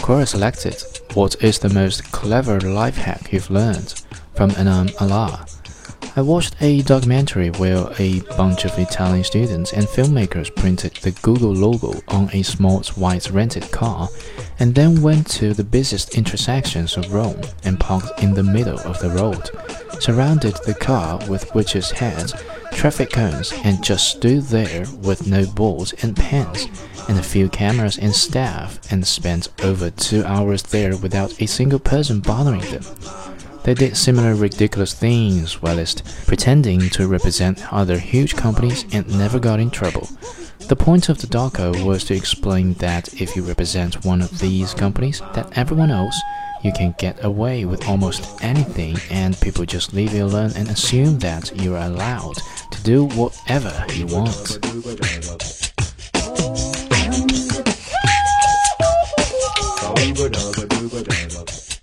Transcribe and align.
Quora 0.00 0.26
selected 0.26 0.82
What 1.12 1.42
is 1.42 1.58
the 1.58 1.68
most 1.68 2.10
clever 2.10 2.58
life 2.60 2.96
hack 2.96 3.30
you've 3.30 3.50
learned 3.50 3.92
from 4.34 4.52
Inam 4.52 4.90
Ullah? 5.02 5.44
I 6.16 6.22
watched 6.22 6.56
a 6.62 6.80
documentary 6.80 7.50
where 7.50 7.92
a 7.98 8.20
bunch 8.38 8.64
of 8.64 8.78
Italian 8.78 9.22
students 9.22 9.74
and 9.74 9.86
filmmakers 9.86 10.54
printed 10.56 10.94
the 11.02 11.10
Google 11.20 11.52
logo 11.52 12.00
on 12.08 12.30
a 12.32 12.42
small 12.42 12.82
white 12.94 13.28
rented 13.30 13.70
car 13.70 14.08
and 14.58 14.74
then 14.74 15.02
went 15.02 15.26
to 15.32 15.52
the 15.52 15.64
busiest 15.64 16.16
intersections 16.16 16.96
of 16.96 17.12
Rome 17.12 17.42
and 17.64 17.78
parked 17.78 18.22
in 18.22 18.32
the 18.32 18.42
middle 18.42 18.78
of 18.78 18.98
the 19.00 19.10
road, 19.10 19.50
surrounded 20.00 20.54
the 20.64 20.72
car 20.72 21.18
with 21.28 21.54
witches' 21.54 21.90
heads, 21.90 22.32
traffic 22.86 23.10
cones, 23.10 23.52
and 23.64 23.82
just 23.82 24.10
stood 24.10 24.42
there 24.44 24.86
with 25.02 25.26
no 25.26 25.44
boards 25.44 25.92
and 26.04 26.14
pens 26.14 26.68
and 27.08 27.18
a 27.18 27.22
few 27.22 27.48
cameras 27.48 27.98
and 27.98 28.14
staff 28.14 28.78
and 28.92 29.04
spent 29.04 29.48
over 29.64 29.90
two 29.90 30.24
hours 30.24 30.62
there 30.62 30.96
without 30.98 31.42
a 31.42 31.46
single 31.46 31.80
person 31.80 32.20
bothering 32.20 32.60
them. 32.70 32.84
They 33.64 33.74
did 33.74 33.96
similar 33.96 34.36
ridiculous 34.36 34.94
things 34.94 35.60
whilst 35.60 36.04
pretending 36.28 36.88
to 36.90 37.08
represent 37.08 37.72
other 37.72 37.98
huge 37.98 38.36
companies 38.36 38.84
and 38.92 39.18
never 39.18 39.40
got 39.40 39.58
in 39.58 39.70
trouble. 39.70 40.08
The 40.68 40.76
point 40.76 41.08
of 41.08 41.18
the 41.18 41.26
doco 41.26 41.84
was 41.84 42.04
to 42.04 42.14
explain 42.14 42.74
that 42.74 43.20
if 43.20 43.34
you 43.34 43.42
represent 43.42 44.04
one 44.04 44.22
of 44.22 44.38
these 44.38 44.74
companies 44.74 45.20
that 45.34 45.58
everyone 45.58 45.90
else, 45.90 46.16
you 46.62 46.72
can 46.72 46.94
get 46.98 47.24
away 47.24 47.64
with 47.64 47.88
almost 47.88 48.42
anything 48.42 48.96
and 49.10 49.40
people 49.40 49.64
just 49.64 49.92
leave 49.92 50.12
you 50.14 50.24
alone 50.24 50.52
and 50.56 50.68
assume 50.68 51.18
that 51.18 51.52
you're 51.60 51.76
allowed 51.76 52.36
do 52.86 53.06
whatever 53.16 53.84
you 53.94 54.06
want. 54.06 54.60